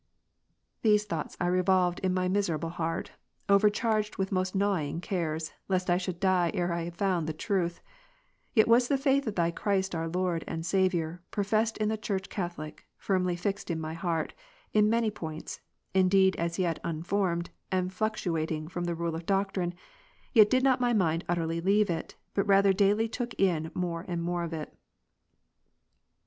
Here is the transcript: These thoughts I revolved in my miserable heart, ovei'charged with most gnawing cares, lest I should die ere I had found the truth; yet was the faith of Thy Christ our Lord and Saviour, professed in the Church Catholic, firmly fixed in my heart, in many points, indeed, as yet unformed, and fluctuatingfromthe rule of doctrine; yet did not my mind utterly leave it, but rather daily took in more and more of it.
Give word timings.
These 0.81 1.03
thoughts 1.05 1.37
I 1.39 1.45
revolved 1.45 1.99
in 1.99 2.11
my 2.11 2.27
miserable 2.27 2.69
heart, 2.71 3.11
ovei'charged 3.47 4.17
with 4.17 4.31
most 4.31 4.55
gnawing 4.55 4.99
cares, 4.99 5.53
lest 5.67 5.91
I 5.91 5.97
should 5.99 6.19
die 6.19 6.49
ere 6.55 6.73
I 6.73 6.85
had 6.85 6.97
found 6.97 7.27
the 7.27 7.33
truth; 7.37 7.83
yet 8.55 8.67
was 8.67 8.87
the 8.87 8.97
faith 8.97 9.27
of 9.27 9.35
Thy 9.35 9.51
Christ 9.51 9.93
our 9.93 10.07
Lord 10.07 10.43
and 10.47 10.65
Saviour, 10.65 11.21
professed 11.29 11.77
in 11.77 11.89
the 11.89 11.97
Church 11.99 12.29
Catholic, 12.29 12.87
firmly 12.97 13.35
fixed 13.35 13.69
in 13.69 13.79
my 13.79 13.93
heart, 13.93 14.33
in 14.73 14.89
many 14.89 15.11
points, 15.11 15.61
indeed, 15.93 16.35
as 16.37 16.57
yet 16.57 16.79
unformed, 16.83 17.51
and 17.71 17.91
fluctuatingfromthe 17.91 18.97
rule 18.97 19.13
of 19.13 19.27
doctrine; 19.27 19.75
yet 20.33 20.49
did 20.49 20.63
not 20.63 20.81
my 20.81 20.93
mind 20.93 21.23
utterly 21.29 21.61
leave 21.61 21.91
it, 21.91 22.15
but 22.33 22.47
rather 22.47 22.73
daily 22.73 23.07
took 23.07 23.35
in 23.39 23.69
more 23.75 24.03
and 24.07 24.23
more 24.23 24.41
of 24.41 24.51
it. 24.51 24.75